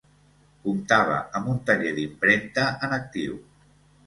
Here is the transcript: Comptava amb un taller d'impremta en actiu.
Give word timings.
Comptava 0.63 1.17
amb 1.39 1.51
un 1.51 1.59
taller 1.67 1.93
d'impremta 2.01 2.65
en 2.89 2.97
actiu. 2.99 3.39